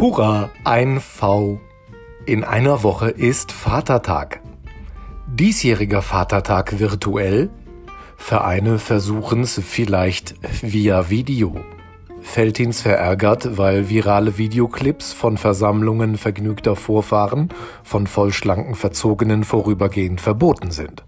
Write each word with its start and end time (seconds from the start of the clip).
Hurra, 0.00 0.50
ein 0.62 1.00
V. 1.00 1.58
In 2.24 2.44
einer 2.44 2.84
Woche 2.84 3.10
ist 3.10 3.50
Vatertag. 3.50 4.40
Diesjähriger 5.26 6.02
Vatertag 6.02 6.78
virtuell? 6.78 7.50
Vereine 8.16 8.78
versuchen's 8.78 9.60
vielleicht 9.60 10.36
via 10.62 11.10
Video. 11.10 11.56
Feltins 12.20 12.80
verärgert, 12.80 13.58
weil 13.58 13.88
virale 13.88 14.38
Videoclips 14.38 15.12
von 15.12 15.36
Versammlungen 15.36 16.16
vergnügter 16.16 16.76
Vorfahren 16.76 17.48
von 17.82 18.06
vollschlanken 18.06 18.76
Verzogenen 18.76 19.42
vorübergehend 19.42 20.20
verboten 20.20 20.70
sind. 20.70 21.02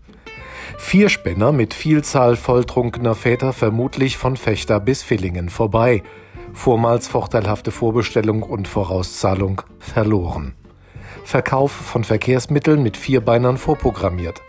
Vierspänner 0.79 1.52
mit 1.52 1.75
Vielzahl 1.75 2.35
volltrunkener 2.35 3.14
Väter 3.14 3.52
vermutlich 3.52 4.16
von 4.16 4.36
Fechter 4.36 4.80
bis 4.80 5.04
Villingen 5.04 5.49
vorbei– 5.49 6.02
vormals 6.53 7.09
vorteilhafte 7.09 7.71
Vorbestellung 7.71 8.43
und 8.43 8.68
Vorauszahlung 8.68 9.63
verloren. 9.79 10.54
Verkauf 11.25 11.72
von 11.72 12.04
Verkehrsmitteln 12.04 12.82
mit 12.82 12.96
Vierbeinern 12.96 13.57
vorprogrammiert. 13.57 14.43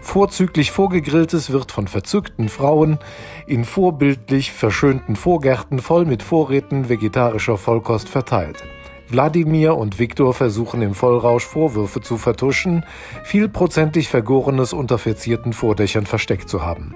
Vorzüglich 0.00 0.70
Vorgegrilltes 0.70 1.50
wird 1.50 1.72
von 1.72 1.88
verzückten 1.88 2.48
Frauen 2.48 2.98
in 3.46 3.64
vorbildlich 3.64 4.52
verschönten 4.52 5.16
Vorgärten 5.16 5.78
voll 5.78 6.04
mit 6.04 6.22
Vorräten 6.22 6.88
vegetarischer 6.88 7.56
Vollkost 7.56 8.08
verteilt. 8.08 8.62
Wladimir 9.08 9.76
und 9.76 9.98
Viktor 9.98 10.34
versuchen 10.34 10.82
im 10.82 10.94
Vollrausch 10.94 11.44
Vorwürfe 11.44 12.00
zu 12.00 12.16
vertuschen, 12.16 12.84
vielprozentig 13.22 14.08
Vergorenes 14.08 14.72
unter 14.72 14.98
verzierten 14.98 15.52
Vordächern 15.52 16.06
versteckt 16.06 16.48
zu 16.48 16.64
haben. 16.64 16.94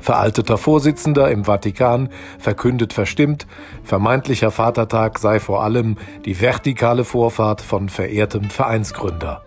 Veralteter 0.00 0.58
Vorsitzender 0.58 1.30
im 1.30 1.44
Vatikan 1.44 2.08
verkündet 2.38 2.92
verstimmt, 2.92 3.46
vermeintlicher 3.82 4.50
Vatertag 4.50 5.18
sei 5.18 5.40
vor 5.40 5.62
allem 5.62 5.96
die 6.24 6.40
vertikale 6.40 7.04
Vorfahrt 7.04 7.60
von 7.60 7.88
verehrtem 7.88 8.50
Vereinsgründer. 8.50 9.42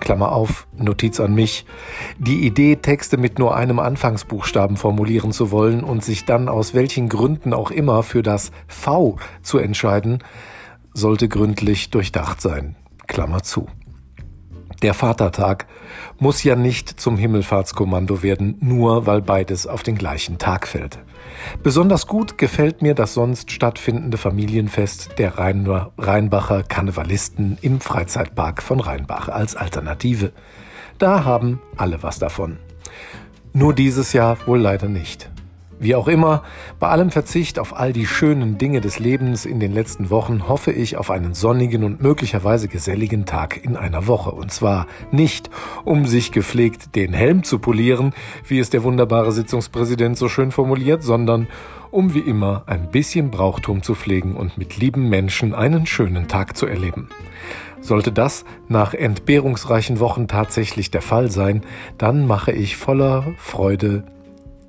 Klammer 0.00 0.32
auf, 0.32 0.66
Notiz 0.76 1.18
an 1.18 1.34
mich. 1.34 1.64
Die 2.18 2.46
Idee, 2.46 2.76
Texte 2.76 3.16
mit 3.16 3.38
nur 3.38 3.56
einem 3.56 3.78
Anfangsbuchstaben 3.78 4.76
formulieren 4.76 5.32
zu 5.32 5.50
wollen 5.50 5.82
und 5.82 6.04
sich 6.04 6.24
dann 6.26 6.48
aus 6.48 6.74
welchen 6.74 7.08
Gründen 7.08 7.54
auch 7.54 7.70
immer 7.70 8.02
für 8.02 8.22
das 8.22 8.50
V 8.66 9.16
zu 9.42 9.58
entscheiden, 9.58 10.22
sollte 10.92 11.28
gründlich 11.28 11.90
durchdacht 11.90 12.40
sein. 12.40 12.76
Klammer 13.06 13.42
zu. 13.42 13.66
Der 14.84 14.92
Vatertag 14.92 15.64
muss 16.18 16.44
ja 16.44 16.56
nicht 16.56 17.00
zum 17.00 17.16
Himmelfahrtskommando 17.16 18.22
werden, 18.22 18.58
nur 18.60 19.06
weil 19.06 19.22
beides 19.22 19.66
auf 19.66 19.82
den 19.82 19.96
gleichen 19.96 20.36
Tag 20.36 20.68
fällt. 20.68 20.98
Besonders 21.62 22.06
gut 22.06 22.36
gefällt 22.36 22.82
mir 22.82 22.94
das 22.94 23.14
sonst 23.14 23.50
stattfindende 23.50 24.18
Familienfest 24.18 25.18
der 25.18 25.38
Rheinbacher 25.38 26.64
Karnevalisten 26.64 27.56
im 27.62 27.80
Freizeitpark 27.80 28.62
von 28.62 28.78
Rheinbach 28.78 29.30
als 29.30 29.56
Alternative. 29.56 30.32
Da 30.98 31.24
haben 31.24 31.62
alle 31.78 32.02
was 32.02 32.18
davon. 32.18 32.58
Nur 33.54 33.74
dieses 33.74 34.12
Jahr 34.12 34.36
wohl 34.46 34.60
leider 34.60 34.90
nicht. 34.90 35.30
Wie 35.80 35.94
auch 35.94 36.08
immer, 36.08 36.42
bei 36.78 36.88
allem 36.88 37.10
Verzicht 37.10 37.58
auf 37.58 37.76
all 37.76 37.92
die 37.92 38.06
schönen 38.06 38.58
Dinge 38.58 38.80
des 38.80 38.98
Lebens 38.98 39.44
in 39.44 39.58
den 39.58 39.72
letzten 39.72 40.08
Wochen 40.08 40.48
hoffe 40.48 40.72
ich 40.72 40.96
auf 40.96 41.10
einen 41.10 41.34
sonnigen 41.34 41.82
und 41.82 42.00
möglicherweise 42.00 42.68
geselligen 42.68 43.26
Tag 43.26 43.62
in 43.62 43.76
einer 43.76 44.06
Woche. 44.06 44.30
Und 44.30 44.52
zwar 44.52 44.86
nicht, 45.10 45.50
um 45.84 46.06
sich 46.06 46.32
gepflegt 46.32 46.94
den 46.94 47.12
Helm 47.12 47.42
zu 47.42 47.58
polieren, 47.58 48.14
wie 48.46 48.60
es 48.60 48.70
der 48.70 48.84
wunderbare 48.84 49.32
Sitzungspräsident 49.32 50.16
so 50.16 50.28
schön 50.28 50.52
formuliert, 50.52 51.02
sondern 51.02 51.48
um 51.90 52.14
wie 52.14 52.20
immer 52.20 52.62
ein 52.66 52.90
bisschen 52.90 53.30
Brauchtum 53.30 53.82
zu 53.82 53.94
pflegen 53.94 54.34
und 54.34 54.56
mit 54.56 54.76
lieben 54.76 55.08
Menschen 55.08 55.54
einen 55.54 55.86
schönen 55.86 56.28
Tag 56.28 56.56
zu 56.56 56.66
erleben. 56.66 57.08
Sollte 57.80 58.12
das 58.12 58.44
nach 58.68 58.94
entbehrungsreichen 58.94 60.00
Wochen 60.00 60.26
tatsächlich 60.26 60.90
der 60.90 61.02
Fall 61.02 61.30
sein, 61.30 61.62
dann 61.98 62.26
mache 62.26 62.52
ich 62.52 62.76
voller 62.76 63.26
Freude 63.36 64.04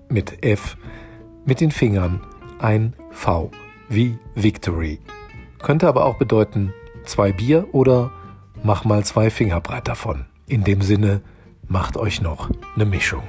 mit 0.09 0.43
F 0.43 0.77
mit 1.45 1.61
den 1.61 1.71
Fingern 1.71 2.21
ein 2.59 2.93
V 3.11 3.51
wie 3.89 4.17
Victory. 4.33 4.99
Könnte 5.61 5.87
aber 5.87 6.05
auch 6.05 6.17
bedeuten 6.17 6.73
zwei 7.05 7.31
Bier 7.31 7.67
oder 7.71 8.11
mach 8.63 8.83
mal 8.83 9.03
zwei 9.03 9.29
Finger 9.29 9.61
breit 9.61 9.87
davon. 9.87 10.25
In 10.47 10.63
dem 10.63 10.81
Sinne, 10.81 11.21
macht 11.67 11.97
euch 11.97 12.21
noch 12.21 12.49
eine 12.75 12.85
Mischung. 12.85 13.23